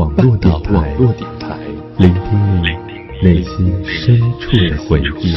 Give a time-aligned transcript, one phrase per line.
[0.00, 0.96] 网络电台，
[1.98, 2.68] 聆听你
[3.22, 5.36] 内心深处的回忆。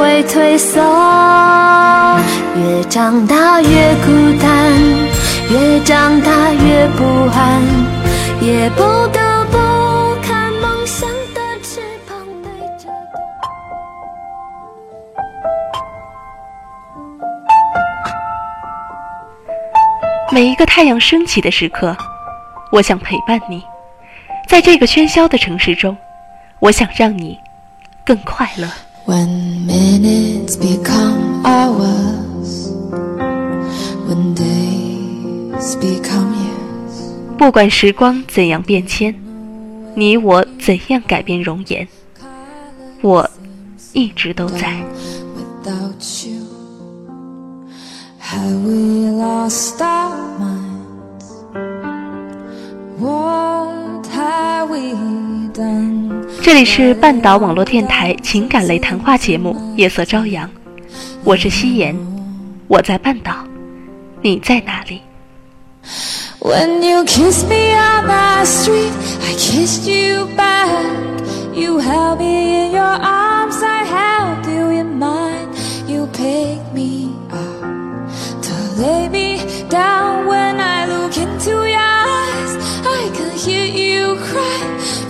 [0.00, 0.80] 会退缩，
[2.56, 4.72] 越长大越孤单，
[5.50, 7.60] 越长大越不安，
[8.40, 9.58] 也不得不
[10.22, 12.88] 看梦想的翅膀背着。
[20.32, 21.94] 每一个太阳升起的时刻，
[22.72, 23.62] 我想陪伴你，
[24.48, 25.94] 在这个喧嚣的城市中，
[26.58, 27.38] 我想让你
[28.02, 28.66] 更快乐。
[29.10, 32.70] When minutes become hours,
[34.06, 37.36] when days become years.
[37.36, 39.12] 不管时光怎样变迁，
[39.96, 41.88] 你我怎样改变容颜，
[43.02, 43.28] 我
[43.92, 44.80] 一直都在。
[45.34, 46.46] Without you,
[48.22, 51.26] have we lost our minds?
[53.00, 54.94] What have we
[55.52, 56.19] done?
[56.42, 60.48] 这里是半岛网络电台情感类谈话节目《夜色朝阳》，
[61.22, 61.94] 我是夕颜，
[62.66, 63.34] 我在半岛，
[64.22, 65.02] 你在哪里
[66.40, 68.90] ？When you kiss me on the street,
[69.22, 70.70] I kissed you back.
[71.54, 75.48] You held me in your arms, I held you in mine.
[75.86, 80.26] You picked me up to lay me down.
[80.26, 85.09] When I look into your eyes, I can hear you cry.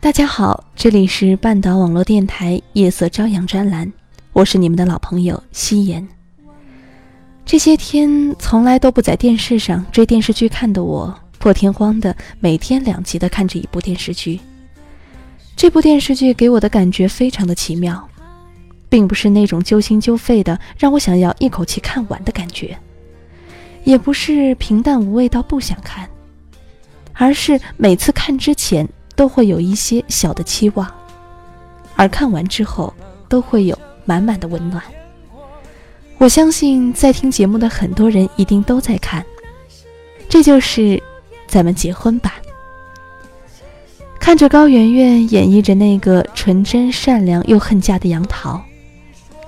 [0.00, 3.92] 大家好，这里是半岛网络电台《夜色朝阳》专栏，
[4.32, 6.06] 我是你们的老朋友夕颜。
[7.44, 14.38] 这些天从来都不在电视上追电视剧看的我，破天荒的每天两集的看着一部电视剧。
[15.56, 18.08] 这部电视剧给我的感觉非常的奇妙，
[18.88, 22.78] 并不是那种揪心揪肺的让我想要一口气看完的感觉，
[23.82, 26.08] 也不是平淡无味到不想看，
[27.14, 28.88] 而是每次看之前。
[29.18, 30.88] 都会有一些小的期望，
[31.96, 32.94] 而看完之后
[33.28, 34.80] 都会有满满的温暖。
[36.18, 39.26] 我相信在听节目的很多人一定都在看，
[40.28, 40.80] 这就是
[41.48, 42.36] 《咱们结婚吧》。
[44.20, 48.62] 看着高圆圆演绎着那个纯真善良又恨嫁的杨桃，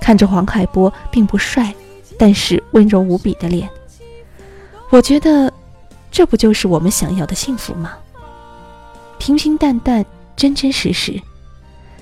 [0.01, 1.73] 看着黄海波并不帅，
[2.19, 3.71] 但是温柔无比的脸，
[4.89, 5.53] 我觉得
[6.11, 7.93] 这不就是我们想要的幸福吗？
[9.21, 10.05] 平平淡淡，
[10.35, 11.21] 真真实实，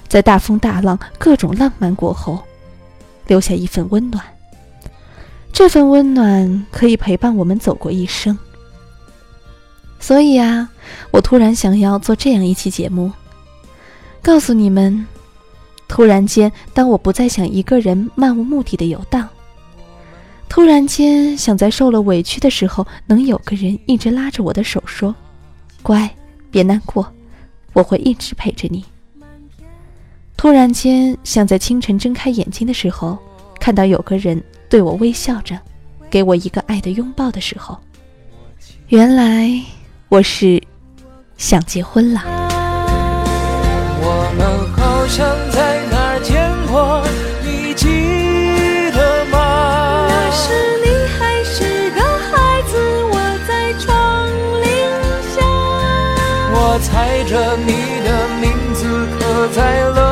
[0.06, 2.38] 在大风大浪、各种浪漫过后，
[3.26, 4.24] 留下一份温暖。
[5.52, 8.38] 这份温暖可以陪伴我们走过一生。
[9.98, 10.70] 所以啊，
[11.10, 13.10] 我突然想要做这样一期节目，
[14.22, 15.04] 告诉你们：
[15.88, 19.28] 突然间，当我不再想一个人漫无目的的游荡，
[20.48, 25.12] 突然间想在受了委屈的时候，能有个人一直拉着我的手说
[25.82, 26.08] ：“乖。”
[26.50, 27.12] 别难过，
[27.72, 28.84] 我会一直陪着你。
[30.36, 33.18] 突然间，想在清晨睁开眼睛的时候，
[33.58, 35.58] 看到有个人对我微笑着，
[36.08, 37.76] 给我一个爱的拥抱的时候，
[38.86, 39.50] 原来
[40.08, 40.62] 我是
[41.36, 42.22] 想结婚了。
[44.00, 45.67] 我们好像在
[59.54, 60.07] 太冷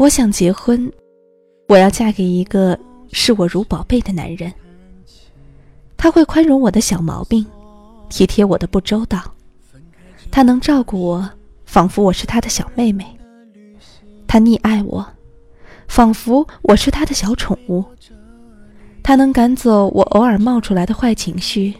[0.00, 0.90] 我想结婚，
[1.68, 2.78] 我要嫁给一个
[3.12, 4.50] 视我如宝贝的男人。
[5.94, 7.44] 他会宽容我的小毛病，
[8.08, 9.22] 体贴我的不周到。
[10.30, 11.30] 他能照顾我，
[11.66, 13.04] 仿佛我是他的小妹妹。
[14.26, 15.06] 他溺爱我，
[15.86, 17.84] 仿佛我是他的小宠物。
[19.02, 21.74] 他能赶走我偶尔冒出来的坏情绪。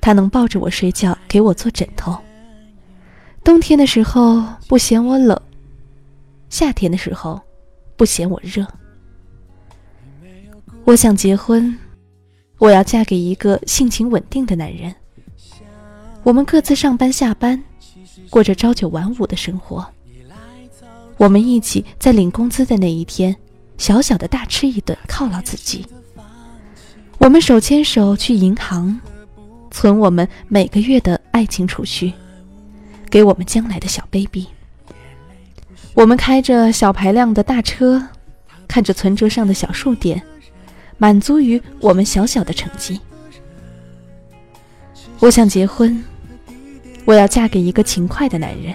[0.00, 2.18] 他能抱着我睡觉，给我做枕头。
[3.44, 5.40] 冬天的时候不嫌我冷。
[6.54, 7.40] 夏天的时候，
[7.96, 8.64] 不嫌我热。
[10.84, 11.76] 我想结婚，
[12.58, 14.94] 我要嫁给一个性情稳定的男人。
[16.22, 17.60] 我们各自上班下班，
[18.30, 19.84] 过着朝九晚五的生活。
[21.16, 23.34] 我们一起在领工资的那一天，
[23.76, 25.84] 小小的大吃一顿，犒劳自己。
[27.18, 29.00] 我们手牵手去银行，
[29.72, 32.12] 存我们每个月的爱情储蓄，
[33.10, 34.46] 给我们将来的小 baby。
[35.94, 38.02] 我们开着小排量的大车，
[38.66, 40.20] 看着存折上的小数点，
[40.98, 43.00] 满足于我们小小的成绩。
[45.20, 46.02] 我想结婚，
[47.04, 48.74] 我要嫁给一个勤快的男人。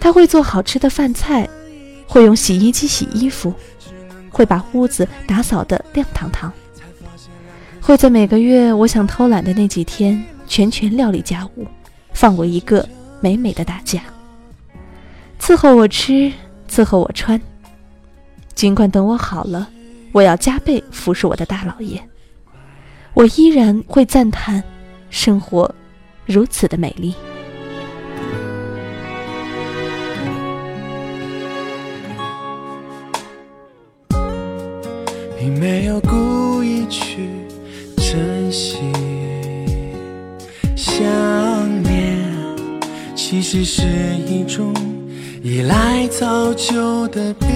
[0.00, 1.48] 他会做好吃的饭菜，
[2.06, 3.52] 会用洗衣机洗衣服，
[4.30, 6.52] 会把屋子打扫得亮堂堂，
[7.80, 11.66] 会在每个月我想偷懒的那几天全权料理家务，
[12.12, 12.88] 放我一个
[13.20, 14.02] 美美的大假。
[15.44, 16.32] 伺候我吃，
[16.70, 17.40] 伺候我穿。
[18.54, 19.68] 尽管等我好了，
[20.12, 22.00] 我要加倍服侍我的大老爷。
[23.12, 24.62] 我依然会赞叹，
[25.10, 25.74] 生活
[26.26, 27.12] 如此的美丽。
[35.36, 37.28] 并没有故意去
[37.96, 38.76] 珍惜
[40.76, 41.02] 想
[41.82, 42.24] 念，
[43.16, 43.82] 其实是
[44.24, 44.72] 一种。
[45.44, 47.48] 依赖早就的病，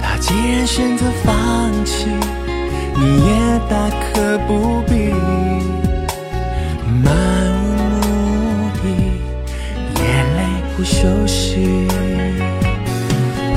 [0.00, 2.06] 他既然选择放弃，
[2.96, 5.12] 你也大可不必
[7.04, 7.14] 漫
[7.62, 7.70] 无
[8.10, 8.82] 目的，
[10.02, 10.40] 眼泪
[10.76, 11.86] 不休息。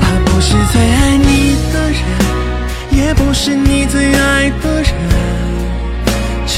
[0.00, 2.00] 他不是最爱你的人，
[2.92, 5.17] 也不是你最爱的人。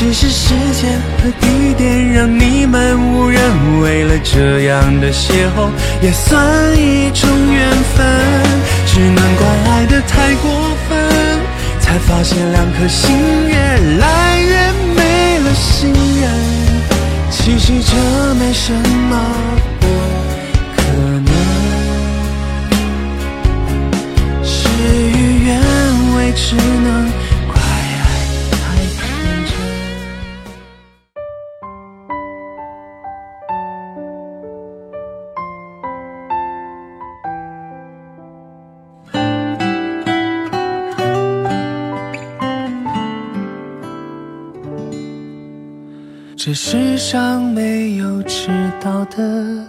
[0.00, 5.68] 只是时间和地点让你们误认，为了这样的邂逅
[6.00, 8.06] 也算一种缘分。
[8.86, 10.50] 只能怪爱的太过
[10.88, 10.98] 分，
[11.80, 13.14] 才发现两颗心
[13.46, 13.54] 越
[13.98, 16.30] 来越没了信任。
[17.30, 19.20] 其实这没什么
[19.80, 19.86] 不
[20.78, 20.82] 可
[21.26, 21.34] 能，
[24.42, 25.60] 事与愿
[26.16, 27.29] 违，只能。
[46.42, 48.48] 这世上没有迟
[48.80, 49.62] 到的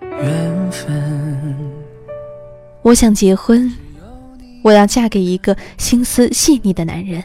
[0.00, 1.56] 缘分。
[2.82, 3.68] 我想结婚，
[4.62, 7.20] 我要嫁给一个心思细腻的男人，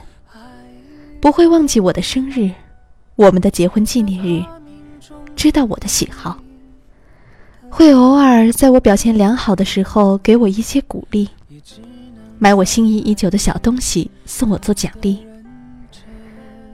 [1.22, 2.50] 不会忘记我的生日，
[3.16, 4.44] 我们的结婚纪念日，
[5.36, 6.36] 知道我的喜好，
[7.70, 11.30] 会偶尔在我表现良好的时候给我一些鼓励，
[12.40, 15.20] 买我心仪已久的小东西送我做奖励，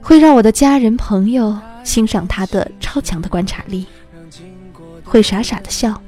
[0.00, 1.54] 会让我的家人朋友。
[1.84, 3.86] 欣赏他的超强的观察力，
[5.04, 6.02] 会傻傻的笑，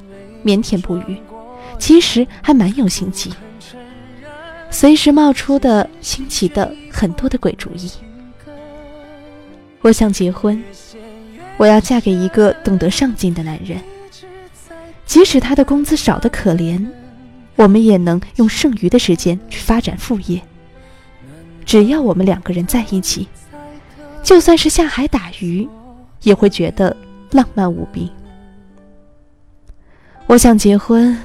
[0.44, 1.18] 腼腆不语，
[1.78, 3.32] 其实还蛮有心机，
[4.70, 7.88] 随时冒出的新奇的很多的鬼主意。
[9.82, 10.60] 我想结婚，
[11.56, 13.78] 我要嫁给一个懂得上进的男人。
[15.04, 16.84] 即使他的工资少得可怜，
[17.54, 20.42] 我们也能用剩余的时间去发展副业。
[21.64, 23.28] 只要我们两个人在一起，
[24.26, 25.68] 就算是下海打鱼，
[26.24, 26.94] 也会觉得
[27.30, 28.10] 浪漫无比。
[30.26, 31.16] 我想结婚，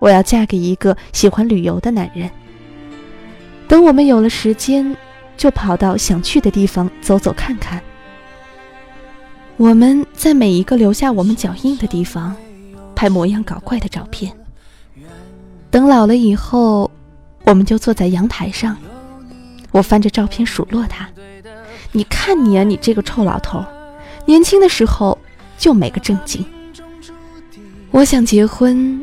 [0.00, 2.28] 我要嫁给一个喜欢旅游的男人。
[3.68, 4.96] 等我们有了时间，
[5.36, 7.80] 就跑到想去的地方走走看看。
[9.56, 12.34] 我们在每一个留下我们脚印的地方，
[12.96, 14.36] 拍模样搞怪的照片。
[15.70, 16.90] 等老了以后，
[17.44, 18.76] 我们就坐在阳台上，
[19.70, 21.08] 我翻着照片数落他
[21.96, 23.64] ：“你看你啊，你这个臭老头，
[24.26, 25.16] 年轻的时候
[25.56, 26.44] 就没个正经。”
[27.92, 29.00] 我想结婚，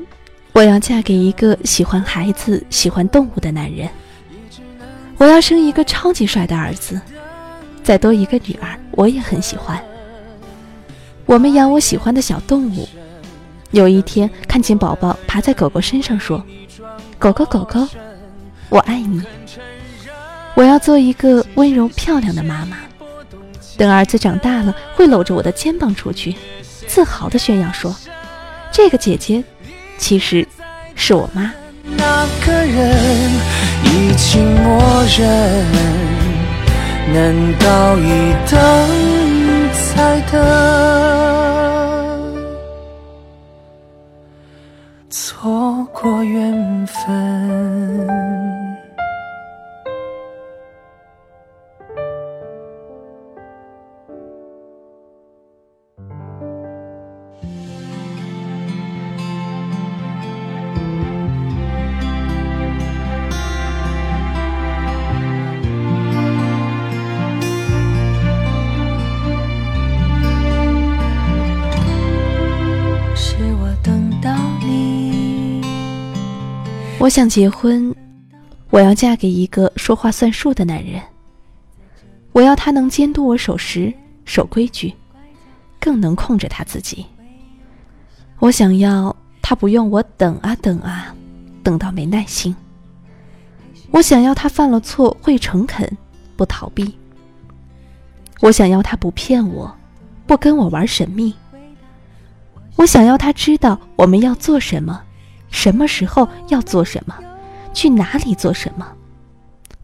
[0.52, 3.88] 我要嫁给一个喜欢孩子、喜欢动物的男人。
[5.18, 7.00] 我要生一个超级帅的儿子，
[7.82, 9.82] 再多一个女儿，我也很喜欢。
[11.26, 12.86] 我们养我喜欢的小动物，
[13.70, 16.44] 有一天看见宝宝爬在狗狗身上，说
[17.18, 17.88] ：“狗狗，狗狗，
[18.68, 19.24] 我爱你。”
[20.62, 22.78] 我要做一个温柔漂亮的妈妈，
[23.80, 26.36] 等儿子长大了，会搂着我的肩膀出去，
[26.86, 27.96] 自豪地炫耀说。
[28.72, 29.44] 这个姐姐，
[29.98, 30.48] 其实
[30.94, 31.52] 是我妈。
[31.84, 33.32] 那个人
[33.86, 35.66] 已经默认，
[37.12, 38.54] 难道一等
[39.96, 40.40] 再等，
[45.10, 48.21] 错过缘分？
[77.02, 77.92] 我想结婚，
[78.70, 81.02] 我要嫁给一个说话算数的男人。
[82.32, 83.92] 我要他能监督我守时、
[84.24, 84.94] 守规矩，
[85.80, 87.04] 更能控制他自己。
[88.38, 91.12] 我想要他不用我等啊等啊，
[91.64, 92.56] 等到没耐心。
[93.90, 95.98] 我想要他犯了错会诚恳，
[96.38, 96.96] 不逃避。
[98.42, 99.76] 我想要他不骗我，
[100.28, 101.34] 不跟我玩神秘。
[102.76, 105.02] 我想要他知道我们要做什么。
[105.52, 107.16] 什么时候要做什么，
[107.74, 108.88] 去哪里做什么，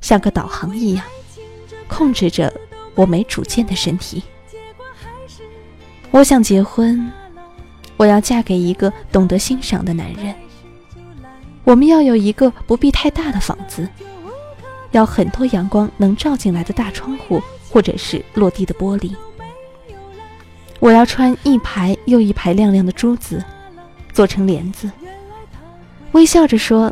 [0.02, 1.06] 像个导航一样，
[1.88, 2.52] 控制着
[2.96, 4.24] 我没主见的身体。
[6.10, 7.12] 我想结婚，
[7.98, 10.34] 我要嫁给一个懂得欣赏的男人。
[11.64, 13.88] 我们要有一个不必太大的房子，
[14.92, 19.14] 要很多阳光能照进来的大窗户，或者是落地的玻璃。
[20.80, 23.44] 我要穿一排又一排亮亮的珠子，
[24.14, 24.90] 做成帘子。
[26.18, 26.92] 微笑着说：“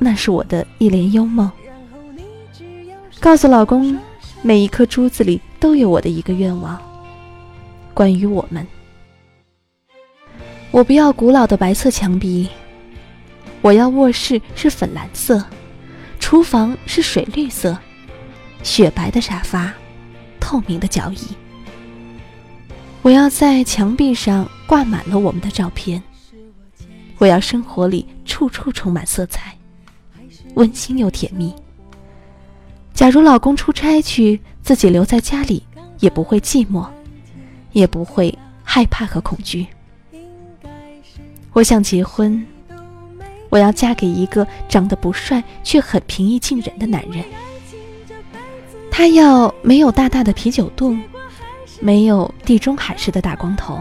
[0.00, 1.50] 那是我的一帘幽梦。”
[3.20, 3.98] 告诉老公，
[4.40, 6.80] 每一颗珠子里都有我的一个愿望。
[7.92, 8.66] 关于我们，
[10.70, 12.48] 我不要古老的白色墙壁，
[13.60, 15.44] 我要卧室是粉蓝色，
[16.18, 17.76] 厨房是水绿色，
[18.62, 19.70] 雪白的沙发，
[20.40, 21.36] 透明的脚椅。
[23.02, 26.02] 我要在墙壁上挂满了我们的照片。
[27.22, 29.56] 我要生活里处处充满色彩，
[30.54, 31.54] 温馨又甜蜜。
[32.92, 35.62] 假如老公出差去，自己留在家里，
[36.00, 36.84] 也不会寂寞，
[37.70, 39.68] 也不会害怕和恐惧。
[41.52, 42.44] 我想结婚，
[43.50, 47.24] 我要嫁给一个长得不帅却很平易近人的男人。
[48.90, 50.96] 他要没有大大的啤酒肚，
[51.80, 53.78] 没有地中海式的大光头。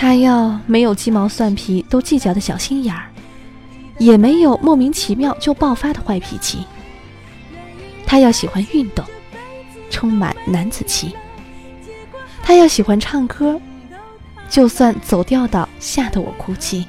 [0.00, 3.04] 他要没有鸡毛蒜皮都计较的小心眼儿，
[3.98, 6.64] 也没有莫名其妙就爆发的坏脾气。
[8.06, 9.04] 他要喜欢运动，
[9.90, 11.14] 充满男子气。
[12.42, 13.60] 他要喜欢唱歌，
[14.48, 16.86] 就算走调到吓得我哭泣。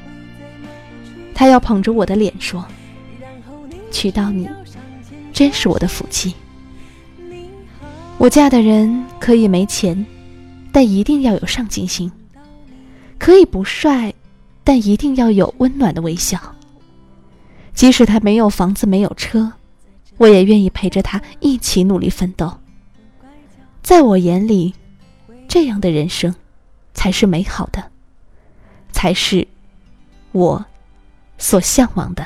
[1.36, 2.66] 他要捧着我的脸说
[3.92, 4.48] ：“娶到你，
[5.34, 6.34] 真是我的福气。”
[8.18, 10.06] 我嫁的人可以没钱，
[10.72, 12.10] 但一定要有上进心。
[13.22, 14.12] 可以不帅，
[14.64, 16.40] 但一定要有温暖的微笑。
[17.72, 19.54] 即使他没有房子，没有车，
[20.18, 22.52] 我也愿意陪着他一起努力奋斗。
[23.84, 24.74] 在我眼里，
[25.48, 26.34] 这样的人生
[26.96, 27.92] 才是美好的，
[28.92, 29.48] 才是
[30.32, 30.66] 我
[31.38, 32.26] 所向往的。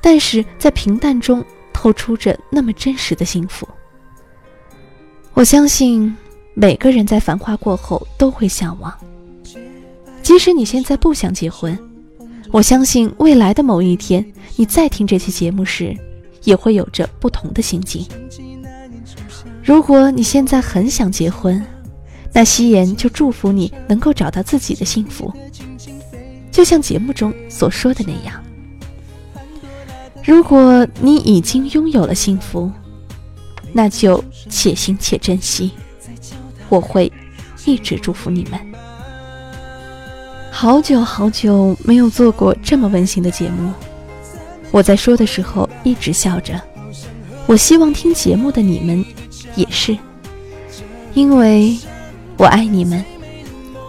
[0.00, 3.68] 但是在平淡中透出着那么真实的幸福。
[5.34, 6.14] 我相信
[6.54, 8.92] 每个人在繁华过后都会向往，
[10.22, 11.78] 即使你现在不想结婚。
[12.50, 14.24] 我相信未来的某一天，
[14.56, 15.96] 你再听这期节目时，
[16.42, 18.04] 也会有着不同的心境。
[19.62, 21.64] 如果你现在很想结婚，
[22.32, 25.32] 那夕颜就祝福你能够找到自己的幸福，
[26.50, 28.39] 就像节目中所说的那样。
[30.24, 32.70] 如果你已经拥有了幸福，
[33.72, 35.72] 那就且行且珍惜。
[36.68, 37.10] 我会
[37.64, 38.60] 一直祝福你们。
[40.50, 43.72] 好久好久没有做过这么温馨的节目，
[44.70, 46.60] 我在说的时候一直笑着。
[47.46, 49.04] 我希望听节目的你们
[49.56, 49.96] 也是，
[51.14, 51.76] 因为
[52.36, 53.04] 我爱你们，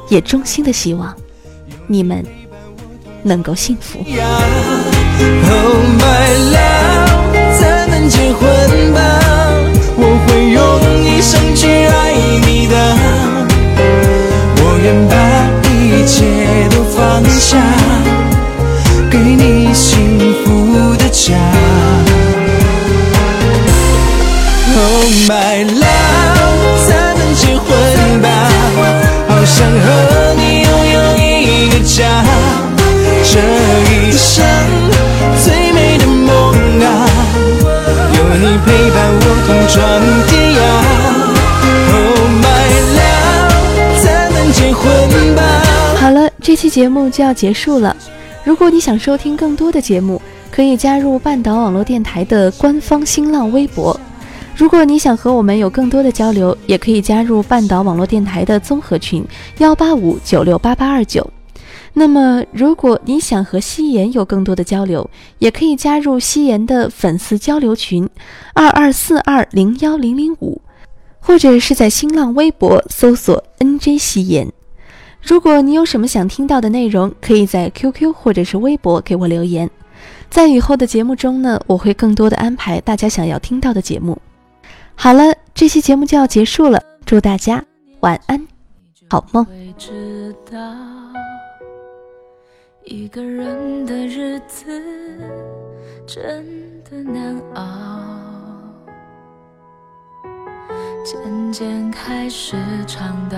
[0.09, 1.15] 也衷心的希望
[1.87, 2.25] 你们
[3.21, 3.99] 能够幸福。
[5.23, 7.00] Oh my love，
[46.71, 47.93] 节目就要结束了。
[48.45, 53.99] 如果你想收听更多的节目，可以加入半岛网络电台的官方新浪微博。
[54.55, 59.21] 如果你想和我们有更多的交流，也可以加入半岛网络电台的综合群
[59.57, 61.29] 幺八五九六八八二九。
[61.93, 68.07] 那么，如果你想和夕颜有更多的交流，也可以加入夕颜的粉丝交流群
[68.53, 70.61] 二二四二零幺零零五，
[71.19, 74.47] 或者是在新浪微博搜索 “nj 夕颜”。
[75.21, 79.69] 如果你有什么想听到的内容，可以在 QQ 或者是微博给我留言。
[80.29, 84.17] 在以后的节目中呢，我会更多的安排大家想要听到的节目。
[84.95, 87.63] 好了，这期节目就要结束了，祝大家
[87.99, 88.47] 晚安，
[89.09, 89.45] 好梦。
[92.83, 94.65] 一个人的日子
[96.07, 96.43] 真
[96.83, 97.63] 的难熬，
[101.05, 102.55] 渐渐开始
[102.87, 103.37] 尝到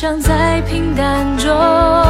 [0.00, 2.09] 想在平淡中。